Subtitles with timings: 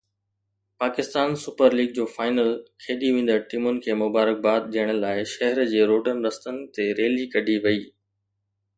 [0.83, 2.49] Pakistan super league جو final
[2.85, 7.89] کيڏي ويندڙ ٽيمن کي مبارڪباد ڏيڻ لاءِ شهر جي روڊن رستن تي ريلي ڪڍي وئي